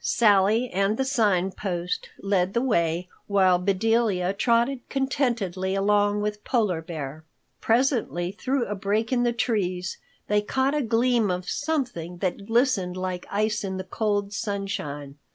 [0.03, 6.39] Sally and the Sign Post led the way, while Bedelia trotted contentedly along with the
[6.49, 7.23] Polar Bear.
[7.59, 12.97] Presently through a break in the trees they caught a gleam of something that glistened
[12.97, 15.19] like ice in the cold sunshine.